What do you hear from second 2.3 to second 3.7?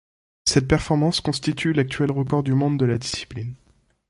du monde de la discipline.